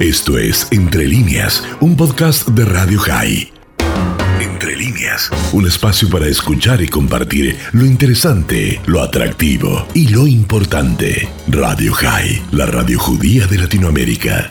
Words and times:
Esto 0.00 0.36
es 0.36 0.66
Entre 0.72 1.06
líneas, 1.06 1.64
un 1.80 1.96
podcast 1.96 2.48
de 2.48 2.64
Radio 2.64 2.98
High. 2.98 3.52
Entre 4.40 4.76
líneas, 4.76 5.30
un 5.52 5.66
espacio 5.66 6.10
para 6.10 6.26
escuchar 6.26 6.82
y 6.82 6.88
compartir 6.88 7.56
lo 7.72 7.84
interesante, 7.84 8.80
lo 8.86 9.00
atractivo 9.00 9.86
y 9.94 10.08
lo 10.08 10.26
importante. 10.26 11.28
Radio 11.46 11.92
High, 11.92 12.42
la 12.50 12.66
radio 12.66 12.98
judía 12.98 13.46
de 13.46 13.58
Latinoamérica. 13.58 14.48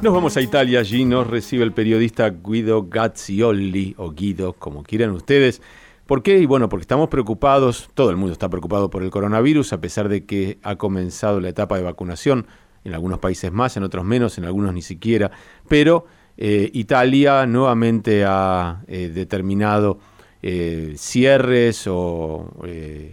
Nos 0.00 0.12
vamos 0.14 0.36
a 0.38 0.40
Italia, 0.40 0.80
allí 0.80 1.04
nos 1.04 1.26
recibe 1.26 1.64
el 1.64 1.72
periodista 1.72 2.30
Guido 2.30 2.88
Gazzioli, 2.88 3.94
o 3.98 4.10
Guido, 4.12 4.54
como 4.54 4.82
quieran 4.82 5.10
ustedes. 5.10 5.60
¿Por 6.06 6.22
qué? 6.22 6.38
Y 6.38 6.46
bueno, 6.46 6.68
porque 6.68 6.82
estamos 6.82 7.08
preocupados, 7.08 7.90
todo 7.94 8.10
el 8.10 8.16
mundo 8.16 8.32
está 8.32 8.50
preocupado 8.50 8.90
por 8.90 9.02
el 9.02 9.10
coronavirus, 9.10 9.72
a 9.72 9.80
pesar 9.80 10.08
de 10.08 10.26
que 10.26 10.58
ha 10.62 10.76
comenzado 10.76 11.40
la 11.40 11.48
etapa 11.48 11.76
de 11.76 11.82
vacunación, 11.82 12.46
en 12.84 12.92
algunos 12.92 13.18
países 13.18 13.50
más, 13.50 13.76
en 13.76 13.82
otros 13.82 14.04
menos, 14.04 14.36
en 14.36 14.44
algunos 14.44 14.74
ni 14.74 14.82
siquiera, 14.82 15.30
pero 15.68 16.04
eh, 16.36 16.70
Italia 16.74 17.46
nuevamente 17.46 18.24
ha 18.26 18.82
eh, 18.86 19.08
determinado 19.08 19.98
eh, 20.42 20.92
cierres 20.96 21.86
o 21.86 22.52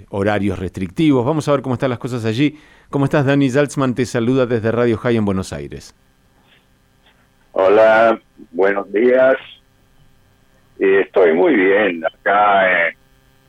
horarios 0.09 0.59
restrictivos. 0.59 1.25
Vamos 1.25 1.47
a 1.47 1.51
ver 1.51 1.61
cómo 1.61 1.75
están 1.75 1.89
las 1.89 1.99
cosas 1.99 2.25
allí. 2.25 2.57
¿Cómo 2.89 3.05
estás, 3.05 3.25
Dani 3.25 3.49
Salzman? 3.49 3.95
Te 3.95 4.05
saluda 4.05 4.45
desde 4.45 4.69
Radio 4.69 4.97
High 4.97 5.15
en 5.15 5.23
Buenos 5.23 5.53
Aires. 5.53 5.95
Hola, 7.53 8.19
buenos 8.51 8.91
días. 8.91 9.37
Estoy 10.81 11.33
muy 11.33 11.55
bien 11.55 12.03
acá 12.03 12.89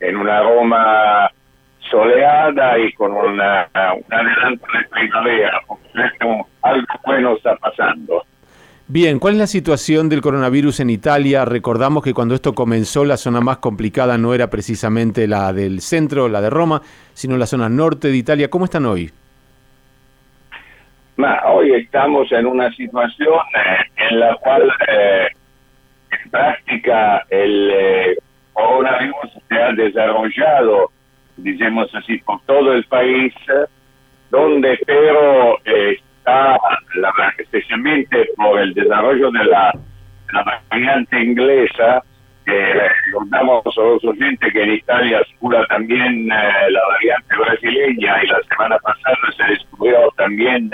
en, 0.00 0.16
una 0.16 0.42
Roma 0.42 1.30
soleada 1.90 2.78
y 2.78 2.92
con 2.92 3.12
una, 3.12 3.68
un 3.94 4.14
adelanto 4.14 4.66
de 4.66 4.88
primavera. 4.90 5.60
Algo 6.62 6.86
bueno 7.06 7.36
está 7.36 7.56
pasando. 7.56 8.22
Bien, 8.86 9.18
¿cuál 9.18 9.34
es 9.34 9.40
la 9.40 9.46
situación 9.46 10.10
del 10.10 10.20
coronavirus 10.20 10.80
en 10.80 10.90
Italia? 10.90 11.46
Recordamos 11.46 12.04
que 12.04 12.12
cuando 12.12 12.34
esto 12.34 12.52
comenzó 12.52 13.06
la 13.06 13.16
zona 13.16 13.40
más 13.40 13.56
complicada 13.56 14.18
no 14.18 14.34
era 14.34 14.50
precisamente 14.50 15.26
la 15.26 15.54
del 15.54 15.80
centro, 15.80 16.28
la 16.28 16.42
de 16.42 16.50
Roma, 16.50 16.82
sino 17.14 17.38
la 17.38 17.46
zona 17.46 17.70
norte 17.70 18.08
de 18.08 18.16
Italia. 18.18 18.50
¿Cómo 18.50 18.66
están 18.66 18.84
hoy? 18.84 19.10
hoy 21.46 21.72
estamos 21.74 22.30
en 22.32 22.46
una 22.46 22.70
situación 22.72 23.34
eh, 23.54 24.04
en 24.10 24.20
la 24.20 24.34
cual 24.36 24.62
eh, 24.88 25.28
en 25.28 25.41
práctica 26.30 27.24
el 27.30 27.70
eh, 27.72 28.16
coronavirus 28.52 29.32
se 29.48 29.54
ha 29.54 29.72
desarrollado, 29.72 30.90
digamos 31.36 31.94
así, 31.94 32.18
por 32.18 32.40
todo 32.42 32.72
el 32.72 32.84
país, 32.84 33.32
donde 34.30 34.78
pero 34.86 35.58
está, 35.64 36.58
especialmente 37.38 38.28
por 38.36 38.60
el 38.60 38.74
desarrollo 38.74 39.30
de 39.30 39.44
la, 39.44 39.72
variante 40.70 41.20
inglesa, 41.20 42.02
recordamos 42.46 43.62
a 43.66 43.80
los 43.80 44.04
oyentes 44.04 44.52
que 44.52 44.62
en 44.62 44.72
Italia 44.72 45.22
circula 45.28 45.66
también 45.66 46.28
la 46.28 46.80
variante 46.88 47.36
brasileña 47.36 48.24
y 48.24 48.26
la 48.26 48.40
semana 48.48 48.78
pasada 48.78 49.16
se 49.36 49.44
descubrió 49.44 50.08
también 50.16 50.70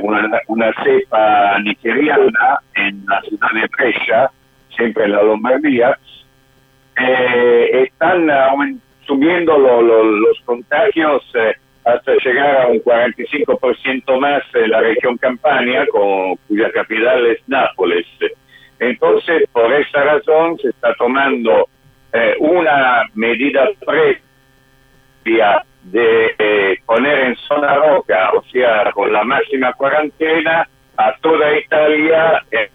una, 0.00 0.40
una 0.48 0.72
cepa 0.82 1.58
nigeriana 1.60 2.58
en 2.74 3.04
la 3.06 3.20
ciudad 3.22 3.50
de 3.54 3.68
Brescia, 3.76 4.30
siempre 4.78 5.04
en 5.04 5.12
la 5.12 5.22
Lombardía, 5.22 5.98
eh, 6.98 7.82
están 7.84 8.80
subiendo 9.06 9.58
los 9.58 10.40
contagios 10.44 11.22
eh, 11.34 11.54
hasta 11.84 12.12
llegar 12.24 12.62
a 12.62 12.66
un 12.68 12.80
45% 12.82 14.20
más 14.20 14.42
en 14.54 14.70
la 14.70 14.80
región 14.80 15.16
Campania, 15.18 15.86
con, 15.90 16.36
cuya 16.48 16.70
capital 16.70 17.26
es 17.26 17.38
Nápoles. 17.46 18.06
Entonces, 18.78 19.44
por 19.52 19.72
esa 19.72 20.04
razón 20.04 20.58
se 20.58 20.68
está 20.68 20.94
tomando 20.94 21.68
eh, 22.12 22.34
una 22.38 23.02
medida 23.14 23.68
previa 23.84 25.64
de 25.82 26.34
eh, 26.38 26.78
poner 26.84 27.18
en 27.20 27.36
zona 27.36 27.74
roca, 27.74 28.30
o 28.34 28.42
sea, 28.52 28.90
con 28.92 29.12
la 29.12 29.24
máxima 29.24 29.72
cuarentena 29.72 30.68
a 30.96 31.16
toda 31.20 31.58
Italia. 31.58 32.44
Eh. 32.50 32.70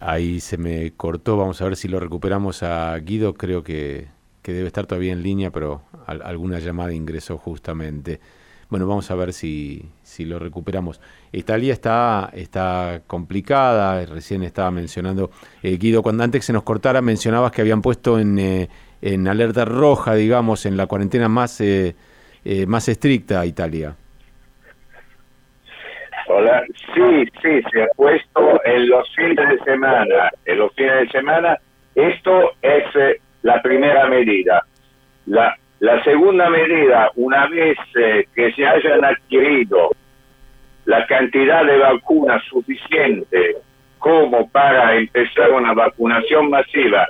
Ahí 0.00 0.40
se 0.40 0.58
me 0.58 0.92
cortó, 0.92 1.36
vamos 1.36 1.60
a 1.60 1.64
ver 1.64 1.76
si 1.76 1.88
lo 1.88 1.98
recuperamos 1.98 2.62
a 2.62 2.96
Guido, 2.98 3.34
creo 3.34 3.64
que, 3.64 4.06
que 4.42 4.52
debe 4.52 4.68
estar 4.68 4.86
todavía 4.86 5.12
en 5.12 5.22
línea, 5.22 5.50
pero 5.50 5.82
alguna 6.06 6.60
llamada 6.60 6.92
ingresó 6.92 7.36
justamente. 7.36 8.20
Bueno, 8.70 8.86
vamos 8.86 9.10
a 9.10 9.14
ver 9.14 9.32
si, 9.32 9.82
si 10.02 10.24
lo 10.24 10.38
recuperamos. 10.38 11.00
Italia 11.32 11.72
está, 11.72 12.30
está 12.34 13.02
complicada, 13.06 14.04
recién 14.04 14.42
estaba 14.42 14.70
mencionando, 14.70 15.30
eh, 15.62 15.78
Guido, 15.78 16.02
cuando 16.02 16.22
antes 16.22 16.44
se 16.44 16.52
nos 16.52 16.62
cortara 16.62 17.00
mencionabas 17.00 17.50
que 17.50 17.62
habían 17.62 17.80
puesto 17.80 18.18
en, 18.18 18.38
eh, 18.38 18.68
en 19.00 19.26
alerta 19.26 19.64
roja, 19.64 20.14
digamos, 20.14 20.66
en 20.66 20.76
la 20.76 20.86
cuarentena 20.86 21.28
más, 21.28 21.60
eh, 21.60 21.94
más 22.66 22.88
estricta 22.88 23.40
a 23.40 23.46
Italia. 23.46 23.96
Sí, 26.98 27.28
sí, 27.40 27.62
se 27.70 27.82
ha 27.82 27.86
puesto 27.94 28.60
en 28.64 28.88
los 28.88 29.08
fines 29.14 29.48
de 29.48 29.58
semana, 29.64 30.30
en 30.44 30.58
los 30.58 30.74
fines 30.74 30.98
de 31.02 31.08
semana, 31.10 31.56
esto 31.94 32.50
es 32.60 33.20
la 33.42 33.62
primera 33.62 34.08
medida. 34.08 34.64
La, 35.26 35.56
la 35.78 36.02
segunda 36.02 36.50
medida, 36.50 37.12
una 37.14 37.46
vez 37.46 37.78
eh, 37.94 38.26
que 38.34 38.52
se 38.52 38.66
hayan 38.66 39.04
adquirido 39.04 39.90
la 40.86 41.06
cantidad 41.06 41.64
de 41.64 41.78
vacunas 41.78 42.42
suficiente 42.46 43.56
como 44.00 44.48
para 44.48 44.96
empezar 44.96 45.52
una 45.52 45.74
vacunación 45.74 46.50
masiva, 46.50 47.06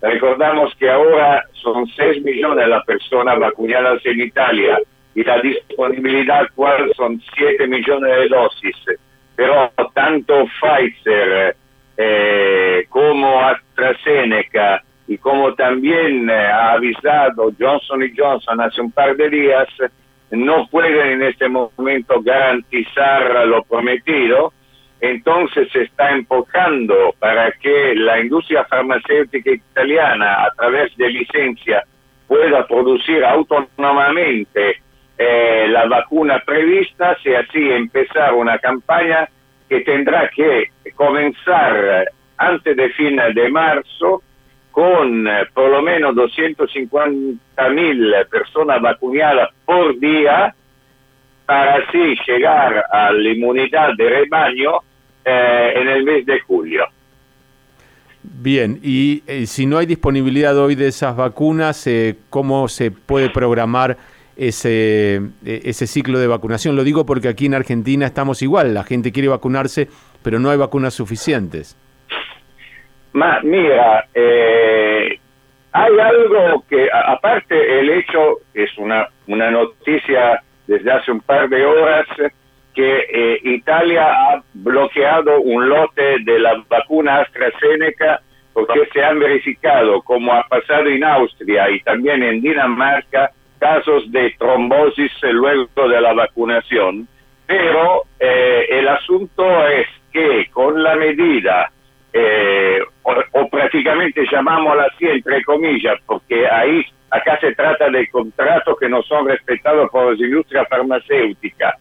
recordamos 0.00 0.74
que 0.76 0.88
ahora 0.88 1.44
son 1.52 1.86
6 1.88 2.24
millones 2.24 2.68
las 2.68 2.86
personas 2.86 3.38
vacunadas 3.38 4.00
en 4.06 4.18
Italia 4.18 4.78
y 5.14 5.24
la 5.24 5.40
disponibilidad 5.42 6.40
actual 6.40 6.90
son 6.96 7.20
7 7.36 7.66
millones 7.66 8.16
de 8.16 8.28
dosis, 8.28 8.76
pero 9.36 9.70
tanto 9.94 10.46
Pfizer 10.60 11.56
eh, 11.96 12.86
como 12.88 13.40
AstraZeneca 13.42 14.82
y 15.06 15.18
como 15.18 15.54
también 15.54 16.28
eh, 16.28 16.32
ha 16.32 16.72
avisado 16.72 17.52
Johnson 17.58 18.00
Johnson 18.16 18.60
hace 18.60 18.80
un 18.80 18.90
par 18.90 19.16
de 19.16 19.30
días, 19.30 19.68
no 20.30 20.66
pueden 20.68 21.12
en 21.12 21.22
este 21.22 21.48
momento 21.48 22.20
garantizar 22.22 23.46
lo 23.46 23.62
prometido, 23.62 24.52
entonces 25.00 25.68
se 25.72 25.82
está 25.82 26.10
empujando 26.10 27.14
para 27.18 27.52
que 27.52 27.94
la 27.94 28.18
industria 28.20 28.64
farmacéutica 28.64 29.52
italiana, 29.52 30.44
a 30.44 30.50
través 30.56 30.96
de 30.96 31.10
licencia, 31.10 31.84
pueda 32.26 32.66
producir 32.66 33.24
autónomamente 33.24 34.80
eh, 35.18 35.66
la 35.68 35.86
vacuna 35.86 36.42
prevista, 36.44 37.16
y 37.24 37.34
así 37.34 37.70
empezar 37.70 38.34
una 38.34 38.58
campaña 38.58 39.28
que 39.68 39.80
tendrá 39.80 40.28
que 40.28 40.70
comenzar 40.94 42.10
antes 42.38 42.76
de 42.76 42.90
fin 42.90 43.18
de 43.34 43.48
marzo 43.48 44.22
con 44.76 45.26
eh, 45.26 45.46
por 45.54 45.70
lo 45.70 45.80
menos 45.80 46.14
250 46.14 47.68
mil 47.70 48.12
personas 48.30 48.82
vacunadas 48.82 49.48
por 49.64 49.98
día 49.98 50.54
para 51.46 51.76
así 51.76 52.14
llegar 52.26 52.84
a 52.90 53.10
la 53.10 53.30
inmunidad 53.30 53.94
de 53.96 54.08
rebaño 54.08 54.72
eh, 55.24 55.72
en 55.76 55.88
el 55.88 56.04
mes 56.04 56.26
de 56.26 56.40
julio. 56.40 56.84
Bien, 58.22 58.78
y 58.82 59.22
eh, 59.26 59.46
si 59.46 59.64
no 59.64 59.78
hay 59.78 59.86
disponibilidad 59.86 60.58
hoy 60.58 60.74
de 60.74 60.88
esas 60.88 61.16
vacunas, 61.16 61.88
¿cómo 62.28 62.68
se 62.68 62.90
puede 62.90 63.30
programar 63.30 63.96
ese, 64.36 65.20
ese 65.44 65.86
ciclo 65.86 66.18
de 66.18 66.26
vacunación? 66.26 66.76
Lo 66.76 66.84
digo 66.84 67.06
porque 67.06 67.28
aquí 67.28 67.46
en 67.46 67.54
Argentina 67.54 68.06
estamos 68.06 68.42
igual, 68.42 68.74
la 68.74 68.84
gente 68.84 69.12
quiere 69.12 69.28
vacunarse, 69.28 69.88
pero 70.22 70.38
no 70.38 70.50
hay 70.50 70.58
vacunas 70.58 70.94
suficientes. 70.94 71.76
Ma 73.12 73.40
mira, 73.42 74.06
eh, 74.14 75.18
hay 75.72 75.98
algo 75.98 76.64
que, 76.68 76.88
aparte 76.92 77.80
el 77.80 77.90
hecho, 77.90 78.40
es 78.52 78.76
una, 78.78 79.08
una 79.26 79.50
noticia 79.50 80.42
desde 80.66 80.90
hace 80.90 81.12
un 81.12 81.20
par 81.20 81.48
de 81.48 81.64
horas, 81.64 82.06
que 82.74 83.06
eh, 83.10 83.40
Italia 83.42 84.04
ha 84.06 84.42
bloqueado 84.52 85.40
un 85.40 85.68
lote 85.68 86.18
de 86.24 86.38
la 86.38 86.62
vacuna 86.68 87.20
AstraZeneca 87.20 88.20
porque 88.52 88.88
se 88.92 89.02
han 89.02 89.18
verificado, 89.18 90.02
como 90.02 90.32
ha 90.32 90.42
pasado 90.48 90.86
en 90.86 91.02
Austria 91.04 91.70
y 91.70 91.80
también 91.80 92.22
en 92.22 92.40
Dinamarca, 92.40 93.30
casos 93.58 94.10
de 94.10 94.34
trombosis 94.38 95.12
luego 95.22 95.88
de 95.88 96.00
la 96.00 96.12
vacunación. 96.12 97.08
Pero 97.46 98.02
eh, 98.18 98.66
el 98.70 98.88
asunto 98.88 99.66
es 99.68 99.86
que 100.12 100.48
con 100.50 100.82
la 100.82 100.96
medida 100.96 101.70
eh, 102.12 102.80
o, 103.02 103.48
prácticamente 103.50 104.24
llamámosla 104.30 104.84
así, 104.84 105.06
entre 105.06 105.42
comillas, 105.44 106.00
porque 106.06 106.48
ahí 106.48 106.84
acá 107.10 107.38
se 107.40 107.54
trata 107.54 107.90
de 107.90 108.08
contratos 108.08 108.76
que 108.80 108.88
no 108.88 109.02
son 109.02 109.28
respetados 109.28 109.90
por 109.90 110.12
las 110.12 110.20
industrias 110.20 110.66
farmacéuticas, 110.68 111.74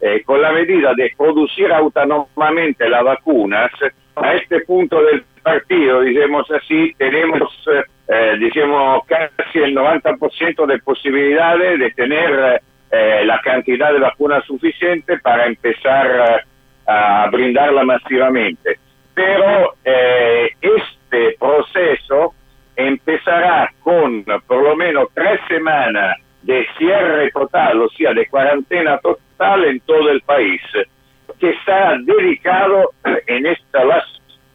eh, 0.00 0.22
con 0.24 0.40
la 0.40 0.52
medida 0.52 0.94
de 0.94 1.12
producir 1.16 1.72
autónomamente 1.72 2.88
las 2.88 3.02
vacunas, 3.02 3.70
a 4.16 4.34
este 4.34 4.60
punto 4.60 5.02
del 5.02 5.24
partido, 5.44 6.00
digamos 6.00 6.50
así, 6.50 6.92
tenemos, 6.98 7.52
eh, 7.72 7.84
casi 9.06 9.58
el 9.60 9.74
90% 9.74 10.66
de 10.66 10.78
posibilidades 10.78 11.78
de 11.78 11.90
tener 11.92 12.62
eh, 12.90 13.22
la 13.24 13.40
cantidad 13.42 13.92
de 13.92 14.00
vacunas 14.00 14.44
suficiente 14.46 15.18
para 15.18 15.46
empezar 15.46 16.44
a 16.86 17.28
brindarla 17.30 17.84
masivamente. 17.84 18.78
Pero 19.14 19.74
eh, 19.84 20.50
este 20.60 21.36
proceso 21.38 22.34
empezará 22.74 23.72
con 23.80 24.24
por 24.24 24.62
lo 24.62 24.74
menos 24.76 25.08
tres 25.14 25.40
semanas 25.46 26.16
de 26.42 26.66
cierre 26.76 27.30
total, 27.30 27.82
o 27.82 27.88
sea, 27.90 28.12
de 28.12 28.26
cuarentena 28.26 28.98
total 28.98 29.64
en 29.64 29.80
todo 29.80 30.10
el 30.10 30.20
país, 30.22 30.60
que 31.38 31.50
está 31.50 31.96
dedicado 32.04 32.90
en 33.26 33.46
este 33.46 33.78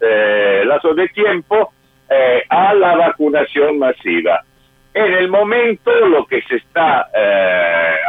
eh, 0.00 0.62
lazo 0.64 0.94
de 0.94 1.08
tiempo 1.08 1.72
eh, 2.08 2.42
a 2.48 2.74
la 2.74 2.96
vacunación 2.96 3.78
masiva. 3.78 4.42
En 4.92 5.12
el 5.12 5.28
momento 5.28 5.92
lo 6.08 6.26
que 6.26 6.42
se 6.42 6.56
está, 6.56 7.08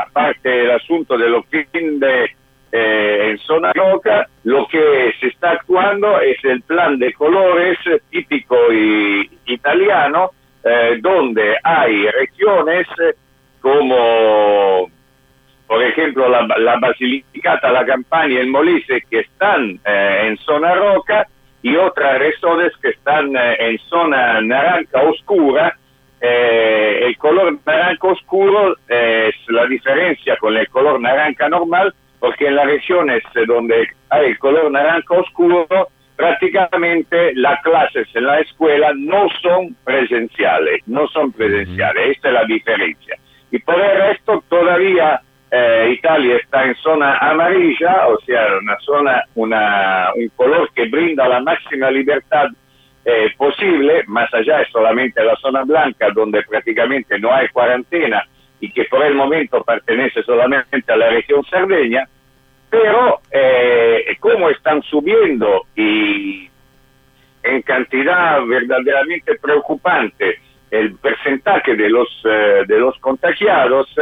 aparte 0.02 0.50
del 0.50 0.72
asunto 0.72 1.16
de 1.16 1.30
los 1.30 1.46
fin 1.46 2.00
de 2.00 2.32
eh, 2.72 3.32
en 3.32 3.38
zona 3.40 3.74
roca, 3.74 4.30
lo 4.46 4.66
que 4.68 5.14
se 5.20 5.28
está 5.28 5.52
actuando 5.52 6.22
es 6.22 6.38
el 6.46 6.62
plan 6.62 6.98
de 6.98 7.12
colores 7.14 7.78
típico 8.10 8.56
italiano, 9.46 10.32
eh, 10.64 10.98
donde 11.02 11.58
hay 11.62 12.08
regiones 12.08 12.88
como, 13.60 14.90
por 15.68 15.84
ejemplo, 15.84 16.30
la, 16.30 16.48
la 16.58 16.80
Basilicata, 16.80 17.72
la 17.72 17.86
Campania 17.86 18.40
el 18.40 18.48
Molise, 18.48 19.04
que 19.10 19.20
están 19.20 19.80
eh, 19.86 20.28
en 20.28 20.38
zona 20.38 20.74
roca, 20.74 21.28
y 21.62 21.76
otras 21.76 22.20
regiones 22.20 22.72
que 22.82 22.90
están 22.90 23.36
en 23.36 23.78
zona 23.90 24.42
naranja 24.42 25.02
oscura. 25.04 25.78
el 26.20 27.18
color 27.18 27.58
naranja 27.66 28.08
oscuro 28.08 28.76
es 28.88 29.36
la 29.48 29.66
diferencia 29.66 30.38
con 30.38 30.56
el 30.56 30.68
color 30.70 31.00
naranja 31.00 31.50
normal, 31.50 31.94
porque 32.20 32.48
en 32.48 32.56
las 32.56 32.66
regiones 32.66 33.24
donde 33.48 33.88
hay 34.10 34.26
el 34.28 34.40
color 34.40 34.72
naranja 34.72 35.16
oscuro, 35.16 35.68
prácticamente 36.16 37.34
las 37.34 37.60
clases 37.64 38.08
en 38.14 38.26
la 38.26 38.40
escuela 38.40 38.92
no 38.96 39.28
son 39.42 39.76
presenciales, 39.84 40.82
no 40.86 41.08
son 41.08 41.32
presenciales, 41.32 42.16
esta 42.16 42.28
es 42.28 42.34
la 42.34 42.46
diferencia. 42.46 43.16
Y 43.52 43.60
por 43.60 43.80
el 43.82 43.98
resto 43.98 44.44
todavía 44.48 45.20
eh, 45.52 45.96
Italia 45.98 46.38
está 46.38 46.64
en 46.64 46.76
zona 46.76 47.18
amarilla, 47.18 48.08
o 48.08 48.20
sea, 48.22 48.58
una 48.62 48.78
zona, 48.80 49.24
un 49.36 50.30
color 50.36 50.72
que 50.74 50.88
brinda 50.88 51.28
la 51.28 51.42
máxima 51.42 51.92
libertad 51.92 52.48
eh, 53.04 53.34
posible, 53.36 54.04
más 54.08 54.34
allá 54.34 54.62
es 54.62 54.70
solamente 54.70 55.24
la 55.24 55.36
zona 55.38 55.64
blanca 55.64 56.10
donde 56.14 56.44
prácticamente 56.44 57.20
no 57.20 57.34
hay 57.34 57.50
cuarentena 57.50 58.24
y 58.60 58.72
que 58.72 58.86
por 58.86 59.04
el 59.04 59.16
momento 59.16 59.64
pertenece 59.64 60.24
solamente 60.24 60.94
a 60.94 60.96
la 60.96 61.10
región 61.10 61.44
Cerdeña, 61.50 62.08
pero 62.70 63.20
eh, 63.32 64.16
como 64.20 64.50
están 64.50 64.82
subiendo 64.84 65.66
en 65.76 67.62
cantidad 67.64 68.46
verdaderamente 68.46 69.36
preocupante 69.36 70.40
el 70.70 70.96
porcentaje 70.96 71.72
eh, 71.74 72.64
de 72.68 72.80
los 72.80 72.98
contagiados, 73.00 73.94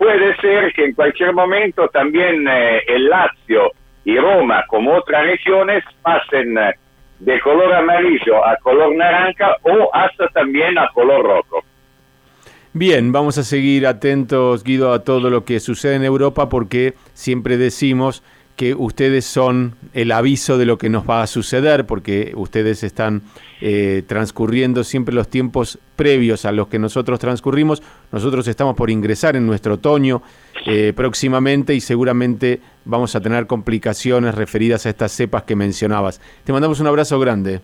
puede 0.00 0.34
ser 0.36 0.72
que 0.72 0.86
en 0.86 0.94
cualquier 0.94 1.34
momento 1.34 1.86
también 1.88 2.48
eh, 2.48 2.80
el 2.88 3.10
Lazio 3.10 3.70
y 4.02 4.16
Roma, 4.16 4.64
como 4.66 4.94
otras 4.94 5.26
regiones, 5.26 5.84
pasen 6.00 6.56
de 7.18 7.40
color 7.40 7.74
amarillo 7.74 8.42
a 8.42 8.56
color 8.56 8.96
naranja 8.96 9.56
o 9.62 9.94
hasta 9.94 10.26
también 10.28 10.78
a 10.78 10.88
color 10.94 11.22
rojo. 11.22 11.62
Bien, 12.72 13.12
vamos 13.12 13.36
a 13.36 13.42
seguir 13.42 13.86
atentos, 13.86 14.64
Guido, 14.64 14.94
a 14.94 15.04
todo 15.04 15.28
lo 15.28 15.44
que 15.44 15.60
sucede 15.60 15.96
en 15.96 16.04
Europa 16.04 16.48
porque 16.48 16.94
siempre 17.12 17.58
decimos 17.58 18.22
que 18.60 18.74
ustedes 18.74 19.24
son 19.24 19.72
el 19.94 20.12
aviso 20.12 20.58
de 20.58 20.66
lo 20.66 20.76
que 20.76 20.90
nos 20.90 21.08
va 21.08 21.22
a 21.22 21.26
suceder, 21.26 21.86
porque 21.86 22.32
ustedes 22.34 22.82
están 22.82 23.22
eh, 23.62 24.02
transcurriendo 24.06 24.84
siempre 24.84 25.14
los 25.14 25.30
tiempos 25.30 25.78
previos 25.96 26.44
a 26.44 26.52
los 26.52 26.68
que 26.68 26.78
nosotros 26.78 27.18
transcurrimos. 27.18 27.82
Nosotros 28.12 28.46
estamos 28.48 28.76
por 28.76 28.90
ingresar 28.90 29.34
en 29.34 29.46
nuestro 29.46 29.76
otoño 29.76 30.20
eh, 30.66 30.92
próximamente 30.94 31.72
y 31.72 31.80
seguramente 31.80 32.60
vamos 32.84 33.16
a 33.16 33.22
tener 33.22 33.46
complicaciones 33.46 34.34
referidas 34.34 34.84
a 34.84 34.90
estas 34.90 35.12
cepas 35.12 35.44
que 35.44 35.56
mencionabas. 35.56 36.20
Te 36.44 36.52
mandamos 36.52 36.80
un 36.80 36.88
abrazo 36.88 37.18
grande. 37.18 37.62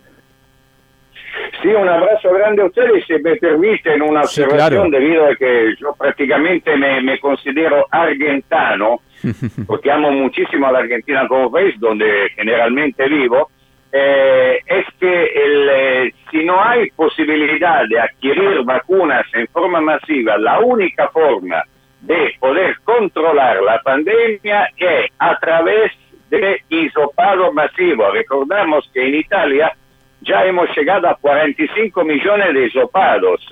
Sí, 1.63 1.69
un 1.69 1.89
abrazo 1.89 2.33
grande 2.33 2.63
a 2.63 2.67
ustedes 2.67 3.05
si 3.07 3.15
me 3.15 3.37
permiten 3.37 4.03
una 4.03 4.21
observación 4.21 4.91
debido 4.91 5.27
a 5.27 5.35
que 5.35 5.75
yo 5.81 5.95
prácticamente 5.95 6.77
me, 6.77 7.19
considero 7.19 7.87
argentano, 7.91 9.01
porque 9.67 9.90
amo 9.90 10.11
muchísimo 10.11 10.67
a 10.67 10.73
la 10.73 10.78
Argentina 10.81 11.26
como 11.28 11.50
país, 11.50 11.75
donde 11.78 12.31
generalmente 12.34 13.08
vivo, 13.08 13.50
eh, 13.93 14.58
es 14.67 14.87
que 14.99 15.25
el, 15.25 15.69
eh, 15.70 16.14
si 16.31 16.44
no 16.44 16.62
hay 16.62 16.90
posibilidad 16.90 17.87
de 17.88 18.00
adquirir 18.00 18.62
vacunas 18.64 19.26
en 19.32 19.46
forma 19.49 19.81
masiva, 19.81 20.37
la 20.37 20.61
única 20.61 21.08
forma 21.08 21.62
de 22.00 22.34
poder 22.38 22.76
controlar 22.84 23.62
la 23.62 23.81
pandemia 23.82 24.70
es 24.76 25.11
a 25.19 25.38
través 25.38 25.93
de 26.31 26.62
hisopado 26.69 27.52
masivo. 27.52 28.11
Recordamos 28.11 28.88
que 28.93 29.06
en 29.08 29.14
Italia 29.14 29.73
ya 30.20 30.44
hemos 30.44 30.69
llegado 30.76 31.08
a 31.08 31.17
45 31.17 32.05
millones 32.05 32.55
de 32.55 32.70
sopados, 32.70 33.46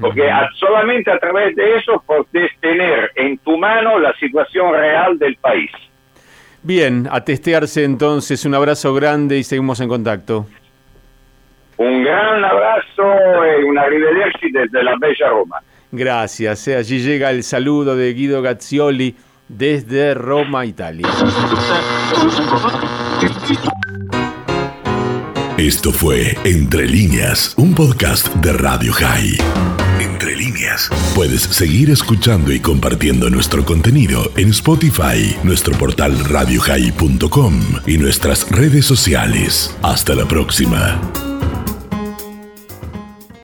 porque 0.00 0.30
solamente 0.58 1.10
a 1.10 1.18
través 1.18 1.54
de 1.54 1.76
eso 1.76 2.02
puedes 2.06 2.50
tener 2.60 3.12
en 3.14 3.38
tu 3.38 3.58
mano 3.58 3.98
la 3.98 4.14
situación 4.14 4.72
real 4.72 5.18
del 5.18 5.36
país. 5.36 5.70
Bien, 6.62 7.08
a 7.10 7.24
testearse 7.24 7.84
entonces, 7.84 8.44
un 8.44 8.54
abrazo 8.54 8.92
grande 8.94 9.38
y 9.38 9.44
seguimos 9.44 9.80
en 9.80 9.88
contacto. 9.88 10.46
Un 11.76 12.04
gran 12.04 12.44
abrazo 12.44 13.02
y 13.60 13.64
una 13.64 13.82
arrivederci 13.82 14.50
desde 14.50 14.82
la 14.82 14.96
bella 14.98 15.28
Roma. 15.30 15.60
Gracias, 15.92 16.68
eh, 16.68 16.76
allí 16.76 17.00
llega 17.00 17.30
el 17.30 17.42
saludo 17.42 17.96
de 17.96 18.12
Guido 18.12 18.42
Gazzioli 18.42 19.16
desde 19.48 20.14
Roma, 20.14 20.66
Italia. 20.66 21.08
Esto 25.60 25.92
fue 25.92 26.38
Entre 26.44 26.88
líneas, 26.88 27.52
un 27.58 27.74
podcast 27.74 28.34
de 28.36 28.54
Radio 28.54 28.94
High. 28.94 29.36
Entre 30.00 30.34
líneas. 30.34 30.88
Puedes 31.14 31.42
seguir 31.42 31.90
escuchando 31.90 32.50
y 32.50 32.60
compartiendo 32.60 33.28
nuestro 33.28 33.62
contenido 33.66 34.32
en 34.36 34.48
Spotify, 34.52 35.36
nuestro 35.42 35.76
portal 35.76 36.18
radiohigh.com 36.24 37.60
y 37.86 37.98
nuestras 37.98 38.50
redes 38.50 38.86
sociales. 38.86 39.76
Hasta 39.82 40.14
la 40.14 40.26
próxima. 40.26 40.98